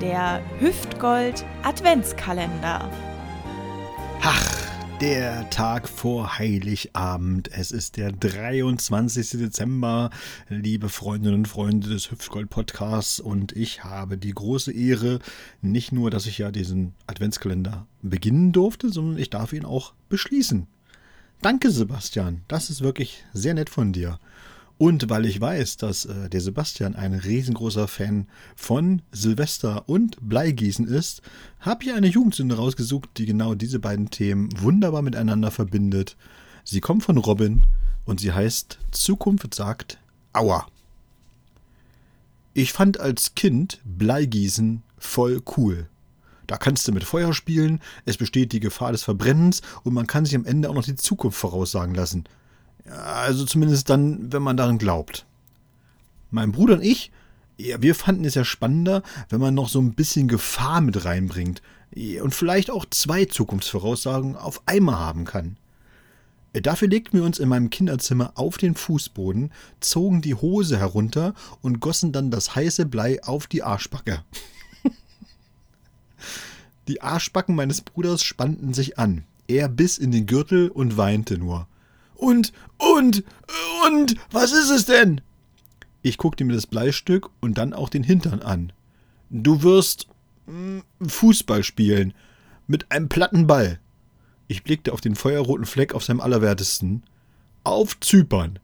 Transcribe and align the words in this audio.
Der 0.00 0.40
Hüftgold 0.60 1.44
Adventskalender. 1.64 2.88
Ach, 4.22 5.00
der 5.00 5.50
Tag 5.50 5.88
vor 5.88 6.38
Heiligabend. 6.38 7.50
Es 7.52 7.72
ist 7.72 7.96
der 7.96 8.12
23. 8.12 9.30
Dezember, 9.30 10.10
liebe 10.48 10.88
Freundinnen 10.88 11.34
und 11.34 11.48
Freunde 11.48 11.88
des 11.88 12.12
Hüftgold 12.12 12.48
Podcasts. 12.48 13.18
Und 13.18 13.56
ich 13.56 13.82
habe 13.82 14.18
die 14.18 14.30
große 14.30 14.70
Ehre, 14.70 15.18
nicht 15.62 15.90
nur, 15.90 16.12
dass 16.12 16.26
ich 16.26 16.38
ja 16.38 16.52
diesen 16.52 16.94
Adventskalender 17.08 17.88
beginnen 18.00 18.52
durfte, 18.52 18.90
sondern 18.90 19.18
ich 19.18 19.30
darf 19.30 19.52
ihn 19.52 19.64
auch 19.64 19.94
beschließen. 20.08 20.68
Danke, 21.42 21.72
Sebastian. 21.72 22.42
Das 22.46 22.70
ist 22.70 22.82
wirklich 22.82 23.24
sehr 23.32 23.54
nett 23.54 23.68
von 23.68 23.92
dir. 23.92 24.20
Und 24.78 25.10
weil 25.10 25.26
ich 25.26 25.40
weiß, 25.40 25.76
dass 25.76 26.04
äh, 26.04 26.30
der 26.30 26.40
Sebastian 26.40 26.94
ein 26.94 27.12
riesengroßer 27.12 27.88
Fan 27.88 28.28
von 28.54 29.02
Silvester 29.10 29.88
und 29.88 30.16
Bleigießen 30.20 30.86
ist, 30.86 31.20
habe 31.58 31.84
ich 31.84 31.92
eine 31.92 32.06
Jugendsünde 32.06 32.56
rausgesucht, 32.56 33.10
die 33.16 33.26
genau 33.26 33.56
diese 33.56 33.80
beiden 33.80 34.10
Themen 34.10 34.48
wunderbar 34.60 35.02
miteinander 35.02 35.50
verbindet. 35.50 36.16
Sie 36.62 36.80
kommt 36.80 37.02
von 37.02 37.18
Robin 37.18 37.64
und 38.04 38.20
sie 38.20 38.32
heißt 38.32 38.78
Zukunft 38.92 39.52
sagt 39.52 39.98
Aua. 40.32 40.66
Ich 42.54 42.72
fand 42.72 43.00
als 43.00 43.34
Kind 43.34 43.80
Bleigießen 43.84 44.82
voll 44.96 45.42
cool. 45.56 45.88
Da 46.46 46.56
kannst 46.56 46.86
du 46.86 46.92
mit 46.92 47.04
Feuer 47.04 47.34
spielen, 47.34 47.80
es 48.04 48.16
besteht 48.16 48.52
die 48.52 48.60
Gefahr 48.60 48.92
des 48.92 49.02
Verbrennens 49.02 49.60
und 49.82 49.92
man 49.92 50.06
kann 50.06 50.24
sich 50.24 50.36
am 50.36 50.46
Ende 50.46 50.70
auch 50.70 50.74
noch 50.74 50.84
die 50.84 50.94
Zukunft 50.94 51.38
voraussagen 51.38 51.94
lassen. 51.94 52.24
Also 52.90 53.44
zumindest 53.44 53.90
dann, 53.90 54.32
wenn 54.32 54.42
man 54.42 54.56
daran 54.56 54.78
glaubt. 54.78 55.26
Mein 56.30 56.52
Bruder 56.52 56.74
und 56.74 56.82
ich, 56.82 57.10
ja, 57.56 57.80
wir 57.82 57.94
fanden 57.94 58.24
es 58.24 58.34
ja 58.34 58.44
spannender, 58.44 59.02
wenn 59.30 59.40
man 59.40 59.54
noch 59.54 59.68
so 59.68 59.80
ein 59.80 59.94
bisschen 59.94 60.28
Gefahr 60.28 60.80
mit 60.80 61.04
reinbringt 61.04 61.62
und 62.22 62.34
vielleicht 62.34 62.70
auch 62.70 62.84
zwei 62.90 63.24
Zukunftsvoraussagen 63.24 64.36
auf 64.36 64.62
einmal 64.66 64.98
haben 64.98 65.24
kann. 65.24 65.56
Dafür 66.52 66.88
legten 66.88 67.18
wir 67.18 67.26
uns 67.26 67.38
in 67.38 67.48
meinem 67.48 67.70
Kinderzimmer 67.70 68.32
auf 68.34 68.56
den 68.56 68.74
Fußboden, 68.74 69.52
zogen 69.80 70.22
die 70.22 70.34
Hose 70.34 70.78
herunter 70.78 71.34
und 71.60 71.80
gossen 71.80 72.12
dann 72.12 72.30
das 72.30 72.54
heiße 72.54 72.86
Blei 72.86 73.22
auf 73.22 73.46
die 73.46 73.62
Arschbacke. 73.62 74.24
die 76.88 77.02
Arschbacken 77.02 77.54
meines 77.54 77.82
Bruders 77.82 78.22
spannten 78.22 78.72
sich 78.74 78.98
an. 78.98 79.24
Er 79.46 79.68
biss 79.68 79.98
in 79.98 80.10
den 80.10 80.26
Gürtel 80.26 80.68
und 80.68 80.96
weinte 80.96 81.38
nur. 81.38 81.68
Und, 82.18 82.52
und, 82.78 83.22
und, 83.86 84.16
was 84.32 84.50
ist 84.52 84.70
es 84.70 84.86
denn? 84.86 85.20
Ich 86.02 86.18
guckte 86.18 86.44
mir 86.44 86.52
das 86.52 86.66
Bleistück 86.66 87.30
und 87.40 87.58
dann 87.58 87.72
auch 87.72 87.88
den 87.88 88.02
Hintern 88.02 88.42
an. 88.42 88.72
Du 89.30 89.62
wirst 89.62 90.08
mh, 90.46 90.82
hm, 90.98 91.08
Fußball 91.08 91.62
spielen. 91.62 92.12
Mit 92.66 92.90
einem 92.90 93.08
platten 93.08 93.46
Ball. 93.46 93.78
Ich 94.48 94.64
blickte 94.64 94.92
auf 94.92 95.00
den 95.00 95.14
feuerroten 95.14 95.64
Fleck 95.64 95.94
auf 95.94 96.04
seinem 96.04 96.20
Allerwertesten. 96.20 97.04
Auf 97.62 97.98
Zypern. 98.00 98.58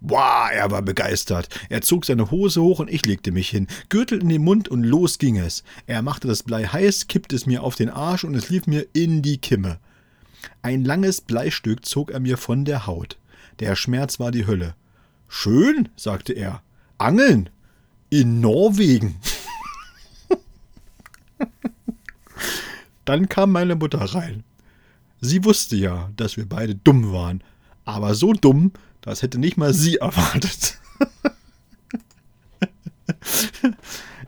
Wow, 0.00 0.50
er 0.52 0.70
war 0.70 0.82
begeistert. 0.82 1.48
Er 1.68 1.80
zog 1.80 2.04
seine 2.04 2.30
Hose 2.30 2.62
hoch 2.62 2.78
und 2.78 2.88
ich 2.88 3.04
legte 3.04 3.32
mich 3.32 3.48
hin, 3.48 3.66
Gürtel 3.88 4.20
in 4.20 4.28
den 4.28 4.44
Mund 4.44 4.68
und 4.68 4.84
los 4.84 5.18
ging 5.18 5.38
es. 5.38 5.64
Er 5.86 6.02
machte 6.02 6.28
das 6.28 6.44
Blei 6.44 6.64
heiß, 6.64 7.08
kippte 7.08 7.34
es 7.34 7.46
mir 7.46 7.64
auf 7.64 7.74
den 7.74 7.90
Arsch 7.90 8.22
und 8.22 8.34
es 8.36 8.48
lief 8.48 8.68
mir 8.68 8.86
in 8.92 9.22
die 9.22 9.38
Kimme. 9.38 9.80
Ein 10.62 10.84
langes 10.84 11.20
Bleistück 11.20 11.84
zog 11.86 12.10
er 12.10 12.20
mir 12.20 12.36
von 12.36 12.64
der 12.64 12.86
Haut. 12.86 13.18
Der 13.60 13.76
Schmerz 13.76 14.20
war 14.20 14.30
die 14.30 14.46
Hölle. 14.46 14.74
Schön, 15.28 15.88
sagte 15.96 16.32
er. 16.32 16.62
Angeln. 16.98 17.50
In 18.10 18.40
Norwegen. 18.40 19.16
Dann 23.04 23.28
kam 23.28 23.52
meine 23.52 23.76
Mutter 23.76 24.00
rein. 24.00 24.44
Sie 25.20 25.44
wusste 25.44 25.76
ja, 25.76 26.10
dass 26.16 26.36
wir 26.36 26.48
beide 26.48 26.74
dumm 26.74 27.12
waren, 27.12 27.42
aber 27.84 28.14
so 28.14 28.32
dumm, 28.32 28.72
das 29.00 29.22
hätte 29.22 29.38
nicht 29.38 29.56
mal 29.56 29.72
sie 29.72 29.96
erwartet. 29.96 30.78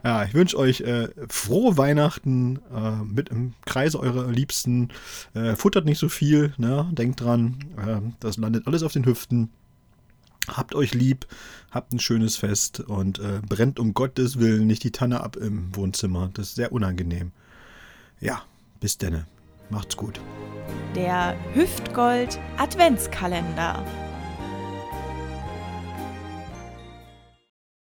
Ja, 0.09 0.23
ich 0.23 0.33
wünsche 0.33 0.57
euch 0.57 0.81
äh, 0.81 1.09
frohe 1.29 1.77
Weihnachten 1.77 2.57
äh, 2.75 3.03
mit 3.03 3.29
im 3.29 3.53
Kreise 3.67 3.99
eurer 3.99 4.31
Liebsten. 4.31 4.89
Äh, 5.35 5.55
futtert 5.55 5.85
nicht 5.85 5.99
so 5.99 6.09
viel, 6.09 6.51
ne? 6.57 6.89
denkt 6.93 7.21
dran, 7.21 7.59
äh, 7.77 8.01
das 8.19 8.37
landet 8.37 8.65
alles 8.65 8.81
auf 8.81 8.91
den 8.91 9.05
Hüften. 9.05 9.51
Habt 10.47 10.73
euch 10.73 10.95
lieb, 10.95 11.27
habt 11.69 11.93
ein 11.93 11.99
schönes 11.99 12.37
Fest 12.37 12.79
und 12.79 13.19
äh, 13.19 13.39
brennt 13.47 13.79
um 13.79 13.93
Gottes 13.93 14.39
Willen 14.39 14.65
nicht 14.65 14.83
die 14.83 14.89
Tanne 14.89 15.21
ab 15.21 15.35
im 15.35 15.75
Wohnzimmer. 15.75 16.31
Das 16.33 16.47
ist 16.47 16.55
sehr 16.55 16.71
unangenehm. 16.71 17.31
Ja, 18.19 18.41
bis 18.79 18.97
denne. 18.97 19.27
Macht's 19.69 19.95
gut. 19.95 20.19
Der 20.95 21.35
Hüftgold 21.53 22.39
Adventskalender. 22.57 23.85